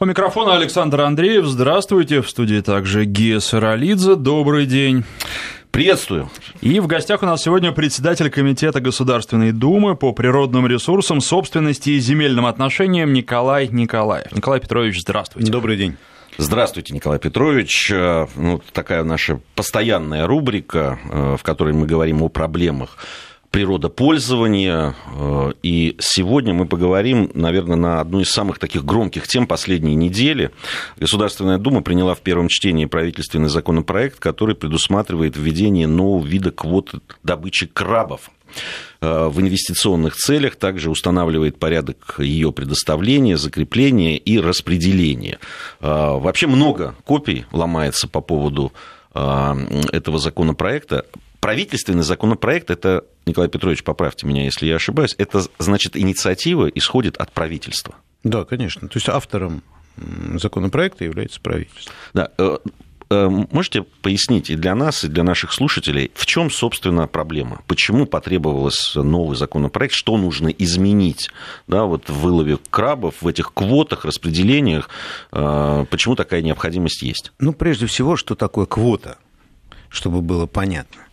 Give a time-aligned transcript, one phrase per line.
[0.00, 1.44] У микрофона Александр Андреев.
[1.44, 2.22] Здравствуйте.
[2.22, 4.14] В студии также Гия Саралидзе.
[4.14, 5.02] Добрый день.
[5.72, 6.30] Приветствую.
[6.60, 11.98] И в гостях у нас сегодня председатель Комитета Государственной Думы по природным ресурсам, собственности и
[11.98, 14.30] земельным отношениям Николай Николаев.
[14.30, 15.50] Николай Петрович, здравствуйте.
[15.50, 15.96] Добрый день.
[16.36, 17.90] Здравствуйте, Николай Петрович.
[17.90, 22.96] Ну, такая наша постоянная рубрика, э, в которой мы говорим о проблемах
[23.50, 24.94] природопользования.
[25.14, 30.50] Э, и сегодня мы поговорим, наверное, на одну из самых таких громких тем последней недели.
[30.98, 37.66] Государственная Дума приняла в первом чтении правительственный законопроект, который предусматривает введение нового вида квот добычи
[37.66, 38.30] крабов
[39.00, 45.38] э, в инвестиционных целях, также устанавливает порядок ее предоставления, закрепления и распределения.
[45.80, 48.72] Э, вообще много копий ломается по поводу
[49.14, 51.06] этого законопроекта
[51.48, 57.32] правительственный законопроект, это, Николай Петрович, поправьте меня, если я ошибаюсь, это значит инициатива исходит от
[57.32, 57.94] правительства.
[58.22, 58.86] Да, конечно.
[58.86, 59.62] То есть автором
[60.34, 61.90] законопроекта является правительство.
[62.12, 62.30] Да.
[62.36, 62.58] Э,
[63.08, 67.62] э, можете пояснить и для нас, и для наших слушателей, в чем, собственно, проблема?
[67.66, 69.94] Почему потребовалось новый законопроект?
[69.94, 71.30] Что нужно изменить
[71.66, 74.90] да, вот в вылове крабов, в этих квотах, распределениях?
[75.32, 77.32] Э, почему такая необходимость есть?
[77.38, 79.16] Ну, прежде всего, что такое квота,
[79.88, 81.07] чтобы было понятно.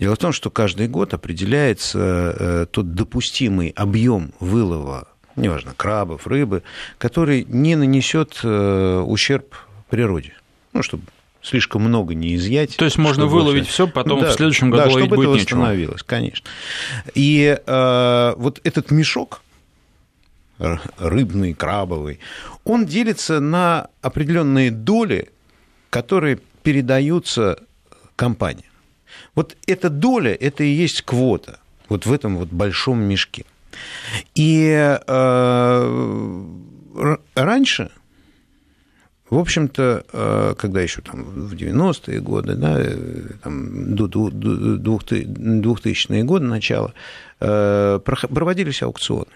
[0.00, 6.62] Дело в том, что каждый год определяется э, тот допустимый объем вылова, неважно, крабов, рыбы,
[6.96, 9.54] который не нанесет э, ущерб
[9.90, 10.32] природе.
[10.72, 11.04] Ну, чтобы
[11.42, 12.78] слишком много не изъять.
[12.78, 15.38] То есть можно выловить все, потом да, в следующем году да, ловить чтобы будет это
[15.38, 15.58] нечего.
[15.58, 16.48] восстановилось, конечно.
[17.14, 19.42] И э, вот этот мешок
[20.98, 22.20] рыбный, крабовый,
[22.64, 25.28] он делится на определенные доли,
[25.90, 27.58] которые передаются
[28.16, 28.69] компании.
[29.34, 33.44] Вот эта доля, это и есть квота вот в этом вот большом мешке.
[34.34, 36.44] И э,
[37.34, 37.90] раньше,
[39.28, 42.94] в общем-то, э, когда еще там в 90-е годы, да, э,
[43.42, 46.94] там, до 2000-е годы начала,
[47.40, 49.26] э, проводились аукционы.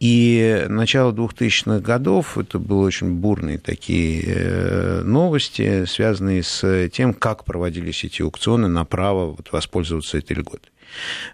[0.00, 7.44] И начало 2000-х годов, это были очень бурные такие э, новости, связанные с тем, как
[7.44, 10.70] проводились эти аукционы на право вот, воспользоваться этой льготой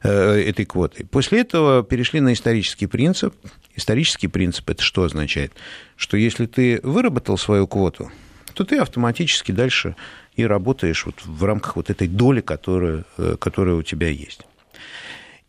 [0.03, 1.05] э, этой квотой.
[1.07, 3.35] После этого перешли на исторический принцип.
[3.77, 5.53] Исторический принцип это что означает?
[5.97, 8.11] Что если ты выработал свою квоту,
[8.55, 9.95] то ты автоматически дальше
[10.37, 14.41] и работаешь вот в рамках вот этой доли, которая, э, которая у тебя есть.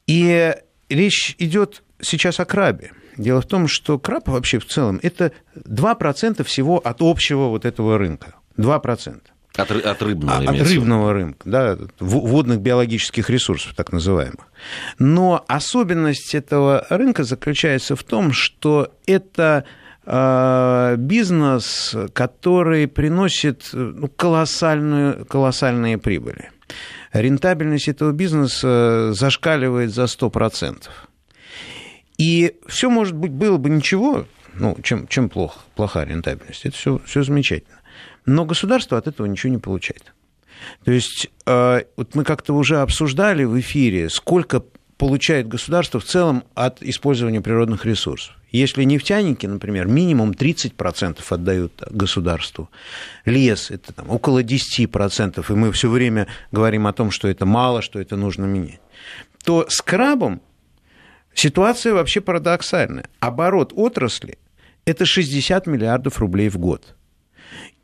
[0.06, 0.54] И
[0.90, 2.92] речь идет сейчас о крабе.
[3.18, 7.98] Дело в том, что краб вообще в целом это 2% всего от общего вот этого
[7.98, 8.36] рынка.
[8.58, 9.22] 2%.
[9.58, 14.48] От, от рыбного, а, От рыбного рынка, да, водных биологических ресурсов, так называемых.
[15.00, 19.64] Но особенность этого рынка заключается в том, что это
[20.06, 26.52] э, бизнес, который приносит ну, колоссальную, колоссальные прибыли.
[27.14, 30.90] Рентабельность этого бизнеса зашкаливает за 100%.
[32.18, 37.02] И все, может быть, было бы ничего, ну, чем, чем плохо, плохая рентабельность, это все,
[37.06, 37.80] все замечательно.
[38.26, 40.14] Но государство от этого ничего не получает.
[40.84, 44.64] То есть, э, вот мы как-то уже обсуждали в эфире, сколько
[44.98, 48.36] получает государство в целом от использования природных ресурсов.
[48.52, 52.70] Если нефтяники, например, минимум 30% отдают государству,
[53.26, 57.82] лес это там, около 10%, и мы все время говорим о том, что это мало,
[57.82, 58.80] что это нужно менять,
[59.44, 60.42] то с крабом
[61.36, 63.10] Ситуация вообще парадоксальная.
[63.20, 64.40] Оборот отрасли–
[64.86, 66.96] это 60 миллиардов рублей в год.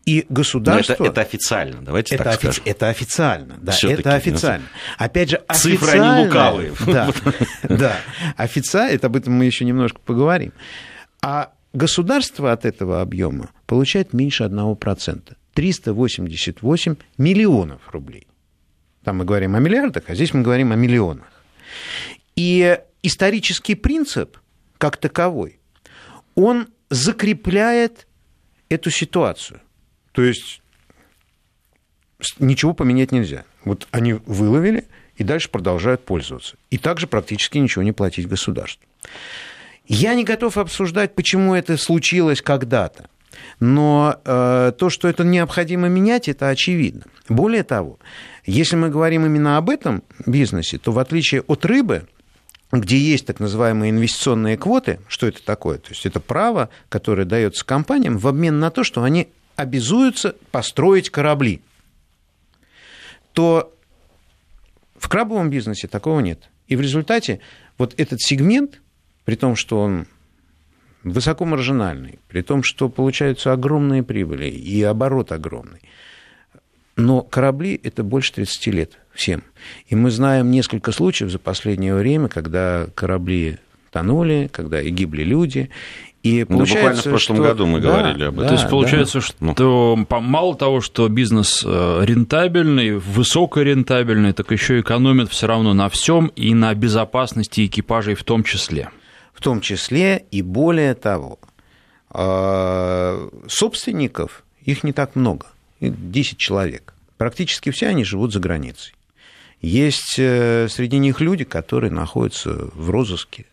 [0.05, 0.95] И государство...
[0.97, 2.45] Но это, это официально, давайте это так офи...
[2.45, 2.63] скажем.
[2.65, 4.65] Это официально, да, это официально.
[4.97, 6.73] Опять же, Цифры не лукавые.
[6.87, 7.11] Да,
[7.63, 7.97] да,
[8.35, 10.53] официально, это об этом мы еще немножко поговорим.
[11.21, 15.33] А государство от этого объема получает меньше 1%.
[15.53, 18.27] 388 миллионов рублей.
[19.03, 21.27] Там мы говорим о миллиардах, а здесь мы говорим о миллионах.
[22.35, 24.37] И исторический принцип
[24.77, 25.59] как таковой,
[26.35, 28.07] он закрепляет
[28.69, 29.61] эту ситуацию.
[30.11, 30.61] То есть
[32.39, 33.45] ничего поменять нельзя.
[33.63, 36.57] Вот они выловили и дальше продолжают пользоваться.
[36.69, 38.85] И также практически ничего не платить государству.
[39.85, 43.09] Я не готов обсуждать, почему это случилось когда-то.
[43.59, 47.03] Но э, то, что это необходимо менять, это очевидно.
[47.29, 47.99] Более того,
[48.45, 52.07] если мы говорим именно об этом бизнесе, то в отличие от рыбы,
[52.71, 54.99] где есть так называемые инвестиционные квоты.
[55.07, 55.77] Что это такое?
[55.77, 61.09] То есть это право, которое дается компаниям в обмен на то, что они обязуются построить
[61.09, 61.61] корабли.
[63.33, 63.73] То
[64.97, 66.49] в крабовом бизнесе такого нет.
[66.67, 67.41] И в результате
[67.77, 68.81] вот этот сегмент,
[69.25, 70.07] при том, что он
[71.03, 75.81] высокомаржинальный, при том, что получаются огромные прибыли и оборот огромный.
[76.95, 79.43] Но корабли– это больше 30 лет всем.
[79.87, 83.57] И мы знаем несколько случаев за последнее время, когда корабли
[83.91, 85.69] тонули, когда и гибли люди.
[86.23, 87.43] И ну, буквально в прошлом что...
[87.43, 88.43] году мы да, говорили об этом.
[88.43, 89.53] Да, То есть получается, да.
[89.53, 90.21] что ну.
[90.21, 96.53] мало того, что бизнес э, рентабельный, высокорентабельный, так еще экономит все равно на всем и
[96.53, 98.89] на безопасности экипажей в том числе.
[99.33, 101.39] В том числе и более того,
[102.13, 105.47] э, собственников их не так много,
[105.79, 106.93] 10 человек.
[107.17, 108.93] Практически все они живут за границей.
[109.61, 113.45] Есть э, среди них люди, которые находятся в розыске,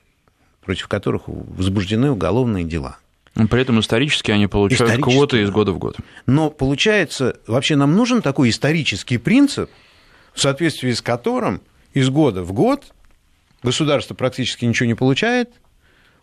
[0.62, 2.98] против которых возбуждены уголовные дела.
[3.34, 5.96] При этом исторически они получают квоты из года в год.
[6.26, 9.70] Но получается, вообще нам нужен такой исторический принцип,
[10.32, 11.60] в соответствии с которым
[11.92, 12.84] из года в год
[13.62, 15.50] государство практически ничего не получает,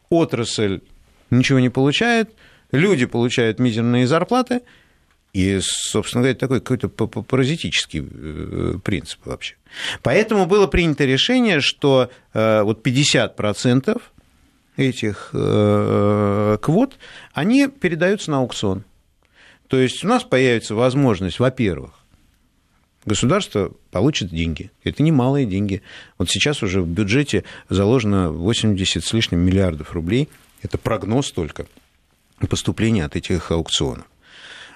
[0.10, 0.82] отрасль
[1.30, 2.32] ничего не получает,
[2.72, 4.62] люди получают мизерные зарплаты,
[5.36, 9.56] и, собственно говоря, такой какой-то паразитический э, принцип вообще.
[10.02, 14.02] Поэтому было принято решение, что э, вот 50%
[14.78, 16.98] этих э, квот,
[17.34, 18.86] они передаются на аукцион.
[19.68, 21.92] То есть у нас появится возможность, во-первых,
[23.06, 24.72] государство получит деньги.
[24.86, 25.82] Это немалые деньги.
[26.18, 30.30] Вот сейчас уже в бюджете заложено 80 с лишним миллиардов рублей.
[30.62, 31.68] Это прогноз только
[32.48, 34.06] поступления от этих аукционов.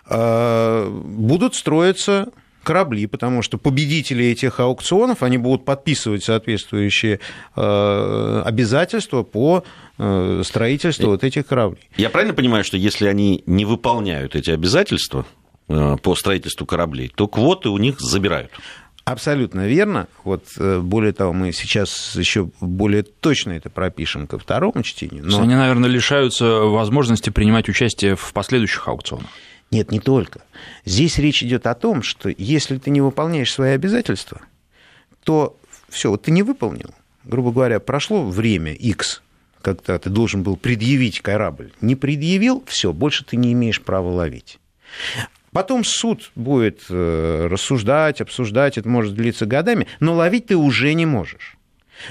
[0.09, 2.29] А, будут строиться
[2.63, 7.19] корабли, потому что победители этих аукционов, они будут подписывать соответствующие
[7.55, 9.63] э, обязательства по
[9.97, 11.89] э, строительству вот этих кораблей.
[11.97, 15.25] Я правильно понимаю, что если они не выполняют эти обязательства
[15.67, 18.51] э, по строительству кораблей, то квоты у них забирают?
[19.05, 20.07] Абсолютно верно.
[20.23, 25.25] Вот более того, мы сейчас еще более точно это пропишем ко второму чтению.
[25.25, 25.41] Но...
[25.41, 29.29] Они, наверное, лишаются возможности принимать участие в последующих аукционах.
[29.71, 30.41] Нет, не только.
[30.85, 34.41] Здесь речь идет о том, что если ты не выполняешь свои обязательства,
[35.23, 35.57] то
[35.89, 36.89] все, вот ты не выполнил,
[37.23, 39.21] грубо говоря, прошло время X,
[39.61, 41.71] когда ты должен был предъявить корабль.
[41.81, 44.59] Не предъявил, все, больше ты не имеешь права ловить.
[45.51, 51.05] Потом суд будет э, рассуждать, обсуждать, это может длиться годами, но ловить ты уже не
[51.05, 51.57] можешь.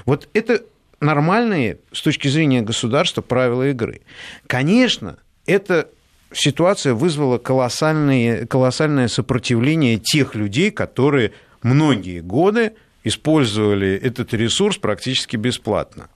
[0.05, 0.63] Вот это
[1.01, 4.03] нормальные с точки зрения государства правила игры.
[4.47, 5.89] Конечно, это
[6.33, 11.33] ситуация вызвала колоссальное, колоссальное сопротивление тех людей, которые
[11.63, 12.73] многие годы
[13.05, 16.09] использовали этот ресурс практически бесплатно.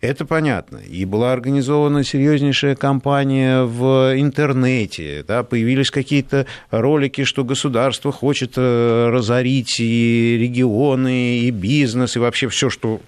[0.00, 0.76] Это понятно.
[0.76, 5.24] И была организована серьезнейшая кампания в интернете.
[5.26, 12.48] Да, появились какие-то ролики, что государство хочет э, разорить и регионы, и бизнес, и вообще
[12.48, 13.00] все, что...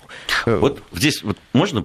[0.46, 1.84] Э, вот здесь вот можно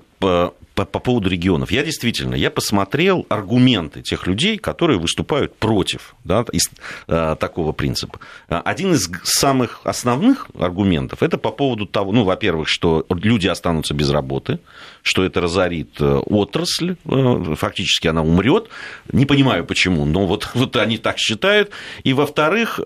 [0.75, 1.71] по, по поводу регионов.
[1.71, 6.69] Я действительно, я посмотрел аргументы тех людей, которые выступают против да, из,
[7.07, 8.19] а, такого принципа.
[8.47, 14.09] Один из самых основных аргументов это по поводу того, ну, во-первых, что люди останутся без
[14.09, 14.59] работы,
[15.01, 18.69] что это разорит э, отрасль, э, фактически она умрет.
[19.11, 21.71] Не понимаю почему, но вот, вот они так считают.
[22.03, 22.79] И во-вторых,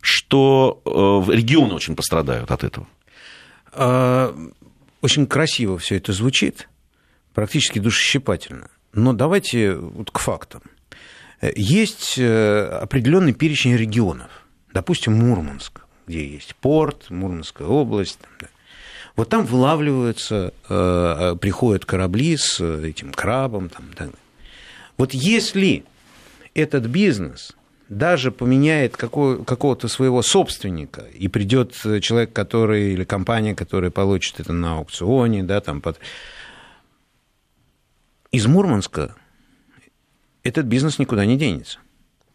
[0.00, 0.82] что
[1.28, 2.86] регионы очень пострадают от этого.
[3.72, 4.34] А,
[5.00, 6.68] очень красиво все это звучит
[7.36, 8.70] практически душещипательно.
[8.94, 10.62] Но давайте вот к фактам.
[11.54, 14.30] Есть э, определенный перечень регионов.
[14.72, 18.18] Допустим, Мурманск, где есть порт, Мурманская область.
[19.16, 23.68] Вот там вылавливаются, э, приходят корабли с этим крабом.
[23.68, 24.12] Там.
[24.96, 25.84] Вот если
[26.54, 27.52] этот бизнес
[27.90, 34.54] даже поменяет какого- какого-то своего собственника, и придет человек, который, или компания, которая получит это
[34.54, 35.98] на аукционе, да, там, под
[38.36, 39.14] из Мурманска
[40.42, 41.78] этот бизнес никуда не денется.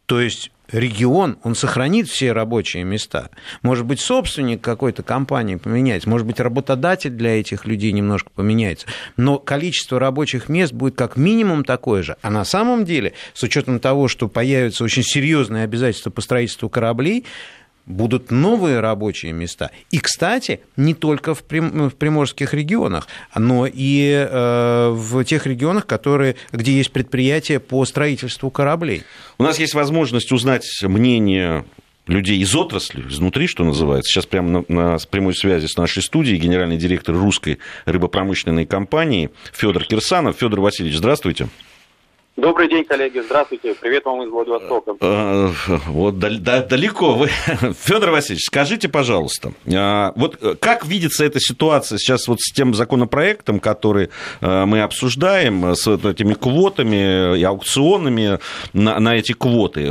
[0.08, 3.29] То есть регион, он сохранит все рабочие места.
[3.62, 9.38] Может быть, собственник какой-то компании поменяется, может быть, работодатель для этих людей немножко поменяется, но
[9.38, 12.17] количество рабочих мест будет как минимум такое же.
[12.24, 17.25] А на самом деле, с учетом того, что появятся очень серьезные обязательства по строительству кораблей,
[17.85, 19.71] будут новые рабочие места.
[19.89, 25.85] И, кстати, не только в, прим, в приморских регионах, но и э, в тех регионах,
[25.85, 29.03] которые, где есть предприятия по строительству кораблей.
[29.38, 31.65] У нас есть возможность узнать мнение
[32.07, 34.11] людей из отрасли, изнутри, что называется.
[34.11, 39.85] Сейчас прямо на, на прямой связи с нашей студией генеральный директор русской рыбопромышленной компании Федор
[39.85, 40.38] Кирсанов.
[40.38, 41.47] Федор Васильевич, здравствуйте.
[42.41, 43.19] Добрый день, коллеги.
[43.19, 43.75] Здравствуйте.
[43.79, 44.95] Привет вам из Владивостока.
[45.00, 45.50] Э,
[45.86, 47.27] вот далеко вы.
[47.83, 52.74] Федор Васильевич, скажите, пожалуйста, а, вот э, как видится эта ситуация сейчас вот с тем
[52.74, 54.10] законопроектом, который
[54.41, 58.39] э, мы обсуждаем, с этими квотами и аукционами
[58.74, 59.86] на, на эти квоты?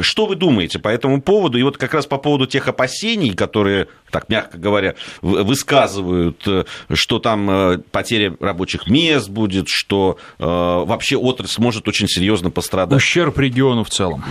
[0.00, 1.56] Что вы думаете по этому поводу?
[1.56, 6.44] И вот как раз по поводу тех опасений, которые, так мягко говоря, высказывают,
[6.92, 12.96] что там потеря рабочих мест будет, что вообще отрасль может очень серьезно пострадать.
[12.96, 14.24] Ущерб региону в целом.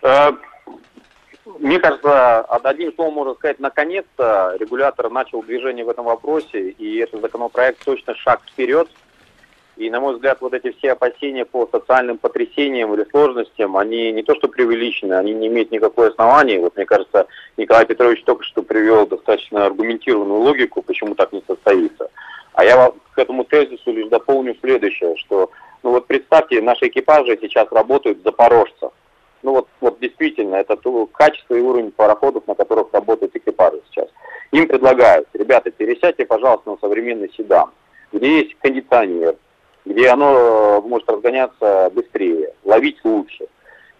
[0.00, 0.28] Да.
[0.28, 0.32] Э,
[1.58, 7.20] мне кажется, одним словом можно сказать, наконец-то регулятор начал движение в этом вопросе, и этот
[7.20, 8.88] законопроект точно шаг вперед.
[9.76, 14.22] И, на мой взгляд, вот эти все опасения по социальным потрясениям или сложностям, они не
[14.22, 16.60] то что преувеличены, они не имеют никакой основания.
[16.60, 22.08] Вот, мне кажется, Николай Петрович только что привел достаточно аргументированную логику, почему так не состоится.
[22.52, 25.50] А я к этому тезису лишь дополню следующее, что
[25.84, 28.90] ну вот представьте, наши экипажи сейчас работают в Запорожцах.
[29.42, 34.08] Ну вот, вот действительно, это то качество и уровень пароходов, на которых работают экипажи сейчас.
[34.50, 37.70] Им предлагают, ребята, пересядьте, пожалуйста, на современный седан,
[38.12, 39.36] где есть кондиционер,
[39.84, 43.46] где оно э, может разгоняться быстрее, ловить лучше.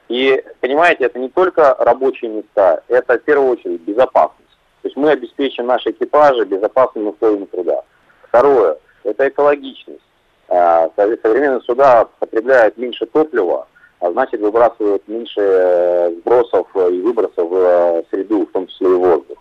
[0.08, 4.56] И, понимаете, это не только рабочие места, это в первую очередь безопасность.
[4.80, 7.82] То есть мы обеспечим наши экипажи безопасными условиями труда.
[8.28, 10.00] Второе, это экологичность.
[10.48, 13.66] А, современные суда потребляют меньше топлива,
[14.00, 18.94] а значит выбрасывают меньше э, сбросов и выбросов в э, среду, в том числе и
[18.94, 19.38] воздух.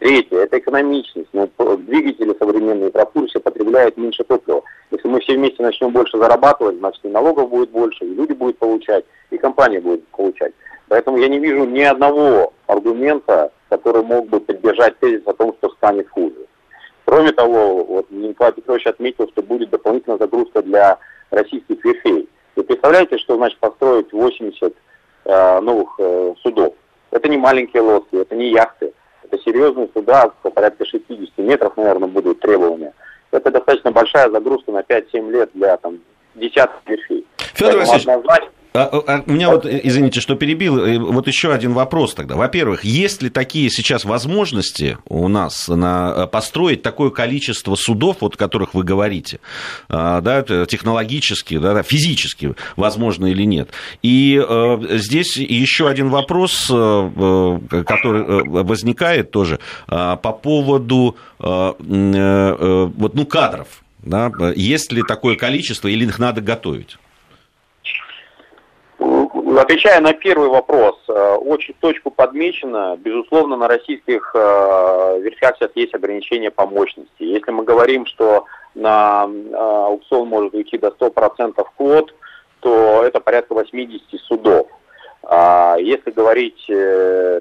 [0.00, 1.28] Третье– это экономичность.
[1.32, 4.62] Ну, двигатели современные, пропульсия потребляют меньше топлива.
[4.90, 8.58] Если мы все вместе начнем больше зарабатывать, значит и налогов будет больше, и люди будут
[8.58, 10.52] получать, и компания будет получать.
[10.88, 15.68] Поэтому я не вижу ни одного аргумента, который мог бы поддержать тезис о том, что
[15.70, 16.39] станет хуже.
[17.10, 20.96] Кроме того, вот Николай Петрович отметил, что будет дополнительная загрузка для
[21.32, 22.28] российских верфей.
[22.54, 24.72] Вы представляете, что значит построить 80
[25.24, 26.74] э, новых э, судов?
[27.10, 28.92] Это не маленькие лодки, это не яхты.
[29.24, 32.94] Это серьезные суда, по порядка 60 метров, наверное, будут требования.
[33.32, 35.98] Это достаточно большая загрузка на 5-7 лет для там,
[36.36, 37.26] десятков верфей.
[37.54, 38.50] Федор Васильевич, однозначно...
[38.72, 42.14] А, а, а, у меня вот, э, извините, что перебил, э, вот еще один вопрос
[42.14, 42.36] тогда.
[42.36, 48.36] Во-первых, есть ли такие сейчас возможности у нас на, э, построить такое количество судов, вот,
[48.36, 49.40] о которых вы говорите,
[49.88, 53.70] да, технологически, да, физически, возможно или нет?
[54.02, 54.40] И
[54.90, 63.68] здесь еще один вопрос, который возникает тоже по поводу вот, ну, кадров.
[64.02, 64.30] Да?
[64.54, 66.98] Есть ли такое количество или их надо готовить?
[69.60, 72.96] Отвечая на первый вопрос, э, очень точку подмечено.
[72.96, 77.10] Безусловно, на российских э, верфях сейчас есть ограничения по мощности.
[77.18, 82.14] Если мы говорим, что на э, аукцион может уйти до 100% квот,
[82.60, 84.66] то это порядка 80 судов.
[85.24, 86.64] А если говорить,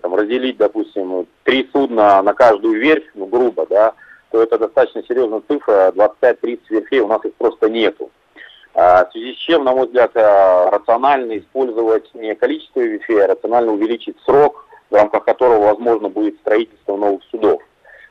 [0.02, 3.94] там, разделить, допустим, три судна на каждую верфь, ну, грубо, да,
[4.32, 8.12] то это достаточно серьезная цифра, 25-30 верфей у нас их просто нету.
[8.74, 13.28] А, в связи с чем, на мой взгляд, э, рационально использовать не количество ветвей, а
[13.28, 17.62] рационально увеличить срок, в рамках которого возможно будет строительство новых судов.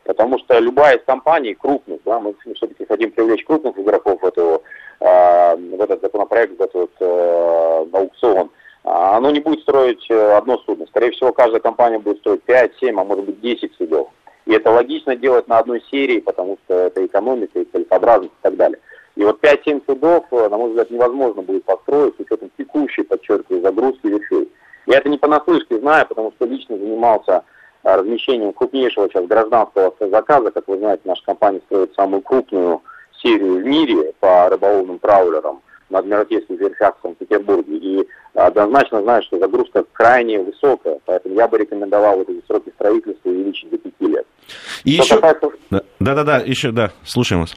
[0.05, 4.63] Потому что любая из компаний крупных, да, мы все-таки хотим привлечь крупных игроков в, эту,
[5.01, 8.51] э, в этот законопроект, в этот э, аукцион,
[8.85, 10.87] а оно не будет строить одно судно.
[10.87, 14.09] Скорее всего, каждая компания будет строить 5, 7, а может быть 10 судов.
[14.49, 18.57] И это логично делать на одной серии, потому что это экономика, и целесообразность и так
[18.57, 18.79] далее.
[19.19, 23.63] И вот 5-7 судов, э, на мой взгляд, невозможно будет построить с учетом текущей, подчеркиваю,
[23.63, 24.49] загрузки вещей.
[24.87, 27.43] Я это не понаслышке знаю, потому что лично занимался
[27.83, 30.53] э, размещением крупнейшего сейчас гражданского заказа.
[30.53, 32.81] Как вы знаете, наша компания строит самую крупную
[33.21, 37.77] серию в мире по рыболовным траулерам на Адмиралтейских верфях в Санкт-Петербурге.
[37.77, 43.31] И однозначно знаю, что загрузка крайне высокая, поэтому я бы рекомендовал вот эти сроки строительства
[43.31, 44.27] увеличить до 5 лет.
[44.85, 45.21] И еще...
[45.99, 47.57] Да-да-да, еще, да, слушаем вас.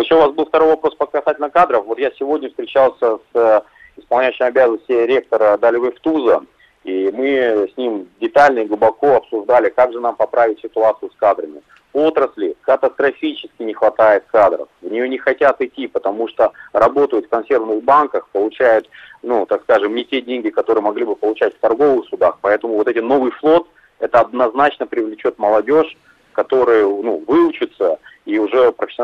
[0.00, 1.86] Еще у вас был второй вопрос по касательно кадров.
[1.86, 3.60] Вот я сегодня встречался с э,
[3.96, 6.42] исполняющим обязанности ректора Далевых Туза,
[6.82, 11.62] и мы с ним детально и глубоко обсуждали, как же нам поправить ситуацию с кадрами.
[11.92, 14.68] Отрасли катастрофически не хватает кадров.
[14.82, 18.90] В нее не хотят идти, потому что работают в консервных банках, получают,
[19.22, 22.38] ну, так скажем, не те деньги, которые могли бы получать в торговых судах.
[22.40, 23.68] Поэтому вот эти новый флот,
[24.00, 25.96] это однозначно привлечет молодежь,
[26.32, 27.93] которые ну, уже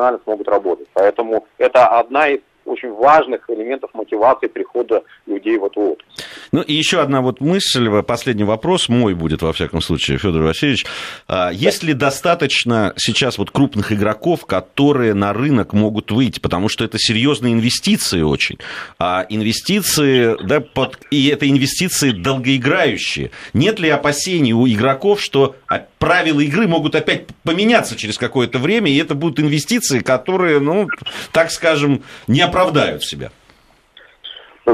[0.00, 0.88] профессионально смогут работать.
[0.94, 5.02] Поэтому это одна из очень важных элементов мотивации прихода
[5.40, 6.24] людей в эту отрасль.
[6.52, 10.84] Ну и еще одна вот мысль, последний вопрос, мой будет, во всяком случае, Федор Васильевич.
[11.28, 16.40] А, есть ли достаточно сейчас вот крупных игроков, которые на рынок могут выйти?
[16.40, 18.58] Потому что это серьезные инвестиции очень.
[18.98, 20.98] А инвестиции, да, под...
[21.10, 23.30] и это инвестиции долгоиграющие.
[23.54, 25.56] Нет ли опасений у игроков, что
[25.98, 30.88] правила игры могут опять поменяться через какое-то время, и это будут инвестиции, которые, ну,
[31.32, 33.30] так скажем, не оправдают себя?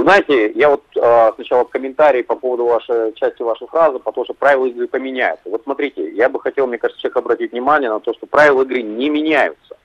[0.00, 4.24] Знаете, я вот э, сначала в комментарии по поводу вашей части вашей фразы, по тому,
[4.24, 5.48] что правила игры поменяются.
[5.48, 8.82] Вот смотрите, я бы хотел, мне кажется, человек обратить внимание на то, что правила игры
[8.82, 9.76] не меняются.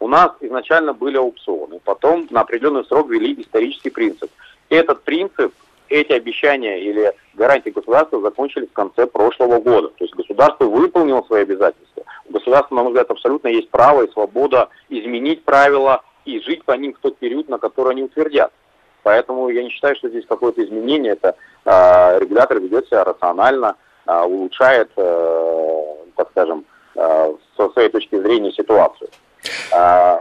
[0.00, 4.30] У нас изначально были аукционы, потом на определенный срок ввели исторический принцип.
[4.68, 5.52] И этот принцип,
[5.88, 9.88] эти обещания или гарантии государства закончились в конце прошлого года.
[9.88, 12.04] То есть государство выполнило свои обязательства.
[12.28, 16.72] У государства, на мой взгляд, абсолютно есть право и свобода изменить правила и жить по
[16.72, 18.52] ним в тот период, на который они утвердят.
[19.08, 21.12] Поэтому я не считаю, что здесь какое-то изменение.
[21.12, 21.34] Это
[21.64, 23.74] э, регулятор ведет себя рационально,
[24.06, 25.82] э, улучшает, э,
[26.14, 29.08] так скажем, э, со своей точки зрения ситуацию.
[29.74, 30.18] Э,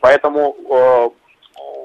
[0.00, 1.14] поэтому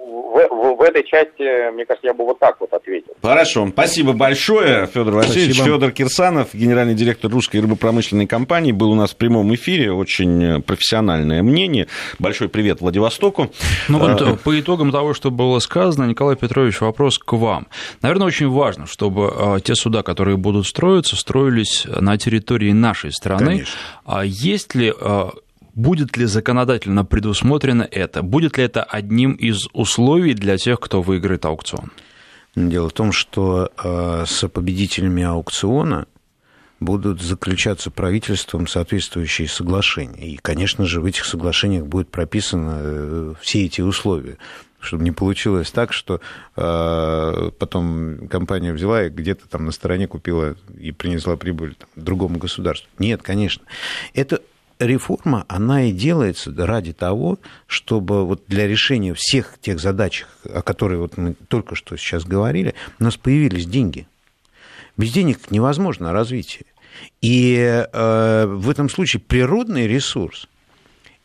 [0.05, 3.13] в, в, в этой части, мне кажется, я бы вот так вот ответил.
[3.21, 5.55] Хорошо, спасибо большое, Федор Васильевич.
[5.55, 5.75] Спасибо.
[5.75, 9.91] Федор Кирсанов, генеральный директор русской рыбопромышленной компании, был у нас в прямом эфире.
[9.91, 11.87] Очень профессиональное мнение.
[12.19, 13.51] Большой привет Владивостоку.
[13.87, 14.35] Ну вот а...
[14.35, 17.67] по итогам того, что было сказано, Николай Петрович, вопрос к вам.
[18.01, 23.45] Наверное, очень важно, чтобы а, те суда, которые будут строиться, строились на территории нашей страны.
[23.45, 23.79] Конечно.
[24.05, 24.93] А есть ли
[25.75, 28.23] Будет ли законодательно предусмотрено это?
[28.23, 31.91] Будет ли это одним из условий для тех, кто выиграет аукцион?
[32.55, 36.07] Дело в том, что э, с победителями аукциона
[36.79, 40.29] будут заключаться правительством соответствующие соглашения.
[40.29, 44.37] И, конечно же, в этих соглашениях будет прописаны э, все эти условия
[44.81, 46.21] чтобы не получилось так, что
[46.55, 52.37] э, потом компания взяла и где-то там на стороне купила и принесла прибыль там, другому
[52.37, 52.87] государству.
[52.99, 53.63] Нет, конечно.
[54.13, 54.41] Это
[54.79, 60.99] реформа, она и делается ради того, чтобы вот для решения всех тех задач, о которых
[60.99, 64.07] вот мы только что сейчас говорили, у нас появились деньги.
[64.97, 66.65] Без денег невозможно развитие.
[67.21, 67.55] И
[67.91, 70.47] э, в этом случае природный ресурс–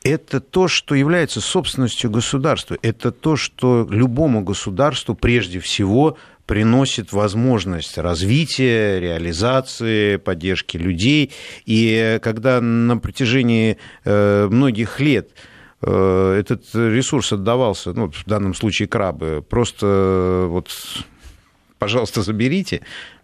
[0.02, 6.16] это то, что является собственностью государства, это то, что любому государству прежде всего
[6.50, 11.30] приносит возможность развития, реализации, поддержки людей.
[11.64, 15.30] И когда на протяжении э, многих лет
[15.80, 20.70] э, этот ресурс отдавался, ну, в данном случае крабы, просто э, вот,
[21.78, 22.80] пожалуйста, заберите,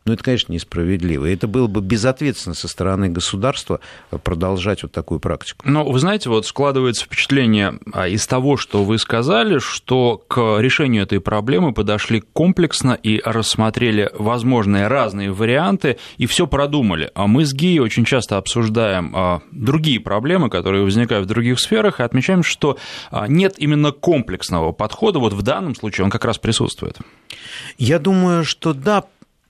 [0.07, 1.27] но это, конечно, несправедливо.
[1.27, 3.81] И это было бы безответственно со стороны государства
[4.23, 5.69] продолжать вот такую практику.
[5.69, 11.03] Но вы знаете, вот складывается впечатление а, из того, что вы сказали, что к решению
[11.03, 17.11] этой проблемы подошли комплексно и рассмотрели возможные разные варианты и все продумали.
[17.15, 21.99] А мы с ГИей очень часто обсуждаем а, другие проблемы, которые возникают в других сферах,
[21.99, 22.79] и отмечаем, что
[23.11, 25.19] а, нет именно комплексного подхода.
[25.19, 26.97] Вот в данном случае он как раз присутствует.
[27.77, 29.05] Я думаю, что да,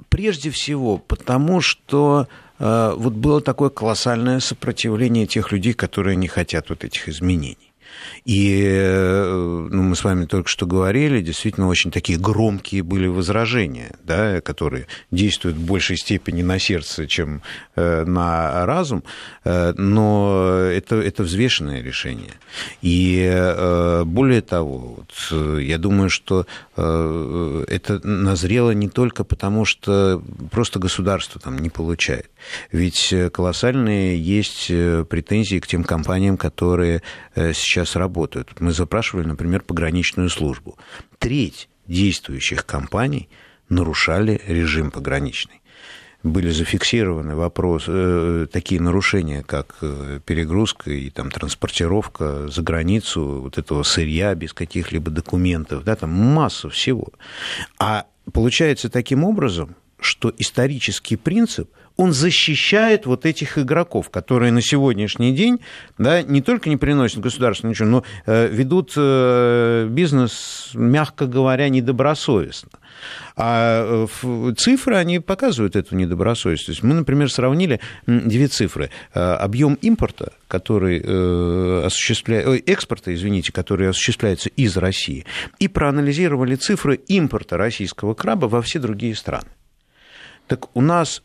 [0.08, 2.28] Прежде всего, потому что
[2.58, 7.65] э, вот было такое колоссальное сопротивление тех людей, которые не хотят вот этих изменений.
[8.24, 13.92] И э, ну, мы с вами только что говорили, действительно очень такие громкие были возражения,
[14.02, 17.42] да, которые действуют в большей степени на сердце, чем
[17.76, 19.04] э, на разум,
[19.44, 22.32] э, но это, это взвешенное решение.
[22.82, 23.24] И
[24.06, 31.58] более того, вот, я думаю, что это назрело не только потому, что просто государство там
[31.58, 32.30] не получает.
[32.72, 37.02] Ведь колоссальные есть претензии к тем компаниям, которые
[37.34, 38.60] сейчас работают.
[38.60, 40.76] Мы запрашивали, например, пограничную службу.
[41.18, 43.28] Треть действующих компаний
[43.68, 45.60] нарушали режим пограничный
[46.26, 53.58] были зафиксированы вопросы, э, такие нарушения, как э, перегрузка и там, транспортировка за границу вот
[53.58, 57.08] этого сырья без каких-либо документов, да, там масса всего.
[57.78, 65.32] А получается таким образом, что исторический принцип– он защищает вот этих игроков, которые на сегодняшний
[65.34, 65.60] день
[65.98, 72.70] да, не только не приносят государству ничего, но э, ведут э, бизнес, мягко говоря, недобросовестно.
[73.36, 76.82] А э, цифры, они показывают эту недобросовестность.
[76.82, 78.90] Мы, например, сравнили две цифры.
[79.12, 81.00] Объем импорта, который
[81.84, 85.24] осуществляется, экспорта, извините, который осуществляется из России,
[85.58, 89.48] и проанализировали цифры импорта российского краба во все другие страны.
[90.46, 91.22] Так у нас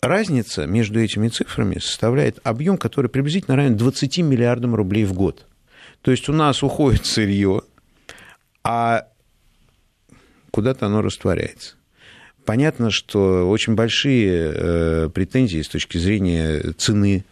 [0.00, 5.46] разница между этими цифрами составляет объем, который приблизительно равен 20 миллиардам рублей в год.
[6.02, 7.62] То есть у нас уходит сырье,
[8.62, 9.06] а
[10.50, 11.74] куда-то оно растворяется.
[12.48, 17.26] понятно, что очень большие претензии с точки зрения цены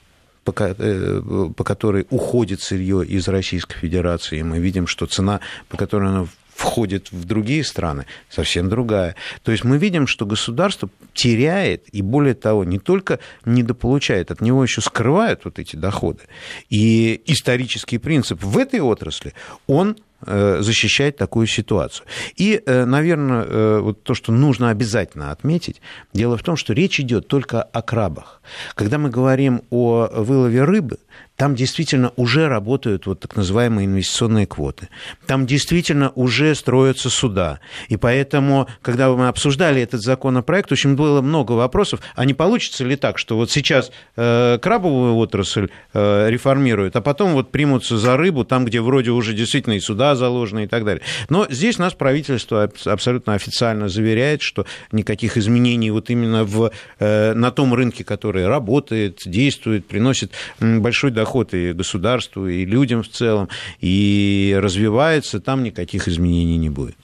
[0.45, 4.43] по, по которой уходит сырье из Российской Федерации.
[4.43, 5.41] Мы видим, что цена,
[5.71, 9.15] по которой оно входит в другие страны, совсем другая.
[9.43, 14.63] То есть мы видим, что государство теряет, и более того, не только недополучает, от него
[14.63, 16.23] еще скрывают вот эти доходы.
[16.71, 19.35] И исторический принцип в этой отрасли,
[19.67, 22.07] он э, защищает такую ситуацию.
[22.37, 25.83] И, э, наверное, э, вот то, что нужно обязательно отметить,
[26.15, 28.41] дело в том, что речь идет только о крабах.
[28.75, 30.97] Когда мы говорим о вылове рыбы,
[31.37, 34.89] там действительно уже работают вот так называемые инвестиционные квоты.
[35.27, 37.61] Там действительно уже строятся суда.
[37.89, 42.97] И поэтому, когда мы обсуждали этот законопроект, очень было много вопросов, а не получится ли
[42.97, 48.45] так, что вот сейчас э, крабовую отрасль э, реформируют, а потом вот примутся за рыбу
[48.45, 51.03] там, где вроде уже действительно и суда заложены и так далее.
[51.29, 57.51] Но здесь нас правительство абсолютно официально заверяет, что никаких изменений вот именно в, э, на
[57.51, 63.49] том рынке, который работает, действует, приносит большой доход доход и государству, и людям в целом,
[63.81, 66.97] и развивается, там никаких изменений не будет.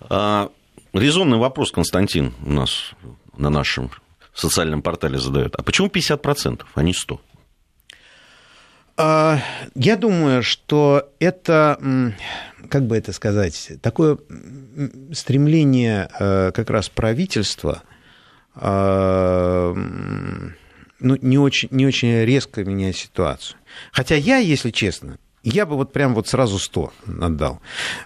[0.00, 0.50] А,
[0.92, 2.92] резонный вопрос, Константин, у нас
[3.36, 3.90] на нашем
[4.34, 5.56] социальном портале задает.
[5.56, 7.18] А почему 50%, а не 100%?
[8.98, 9.40] А,
[9.74, 11.78] я думаю, что это,
[12.70, 14.16] как бы это сказать, такое
[15.12, 17.82] стремление э, как раз правительства
[18.54, 19.74] а,
[21.00, 23.58] ну, не, очень, не очень резко меняет ситуацию.
[23.92, 27.60] Хотя я, если честно, я бы вот прям вот сразу 100 отдал.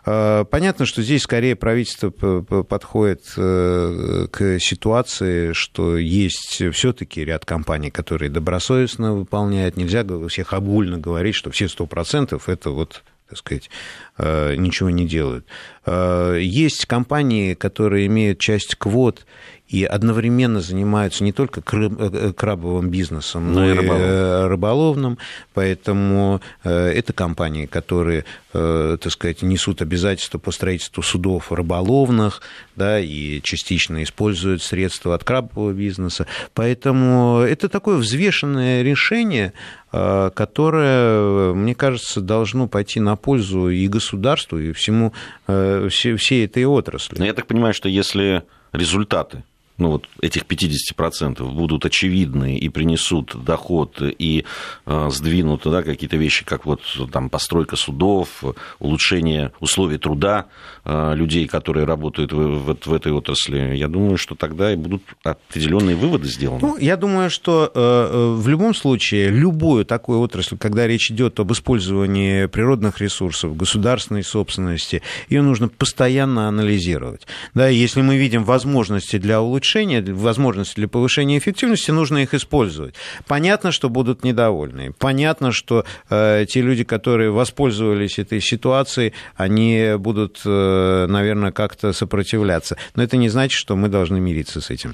[0.05, 7.91] Э, понятно, что здесь скорее правительство подходит э, к ситуации, что есть все-таки ряд компаний,
[7.91, 9.79] которые добросовестно выполняют.
[9.79, 13.71] Нельзя всех огульно говорить, что все 100% это вот так сказать,
[14.19, 15.47] э, ничего не делают.
[15.87, 19.25] Есть компании, которые имеют часть квот
[19.71, 24.11] и одновременно занимаются не только э, э, крабовым бизнесом, но, но и рыболовным.
[24.11, 25.19] Э, рыболовным.
[25.55, 32.43] Поэтому это компании, которые, так сказать, несут обязательства по строительству судов рыболовных,
[32.77, 36.27] да, и частично используют средства от крабового бизнеса.
[36.55, 39.53] Поэтому это такое взвешенное решение,
[39.91, 45.13] которое, мне кажется, должно пойти на пользу и государству, и всему,
[45.47, 47.17] всей этой отрасли.
[47.19, 49.45] Но я так понимаю, что если результаты
[49.81, 54.45] ну, вот этих 50% будут очевидны и принесут доход, и
[54.87, 56.81] э, сдвинут да, какие-то вещи, как вот
[57.13, 58.45] там постройка судов,
[58.79, 60.47] улучшение условий труда
[60.85, 65.03] э, людей, которые работают в, в, в этой отрасли, я думаю, что тогда и будут
[65.23, 66.61] определенные выводы сделаны.
[66.61, 71.53] Ну, я думаю, что э, в любом случае любую такую отрасль, когда речь идет об
[71.53, 77.27] использовании природных ресурсов, государственной собственности, ее нужно постоянно анализировать.
[77.55, 82.95] Да, если мы видим возможности для улучшения улучшения, возможности для повышения эффективности, нужно их использовать.
[83.27, 84.93] Понятно, что будут недовольны.
[84.99, 92.77] Понятно, что э, те люди, которые воспользовались этой ситуацией, они будут, э, наверное, как-то сопротивляться.
[92.95, 94.93] Но это не значит, что мы должны мириться с этим.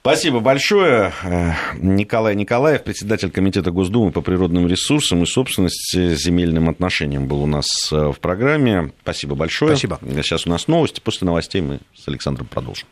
[0.00, 1.12] Спасибо большое.
[1.24, 7.46] Э, Николай Николаев, председатель Комитета Госдумы по природным ресурсам и собственности земельным отношениям был у
[7.46, 8.92] нас э, в программе.
[9.02, 9.76] Спасибо большое.
[9.76, 9.98] Спасибо.
[10.22, 11.00] Сейчас у нас новости.
[11.00, 12.86] После новостей мы с Александром продолжим.